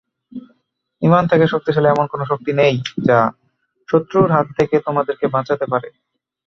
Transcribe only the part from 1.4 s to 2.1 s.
শক্তিশালী এমন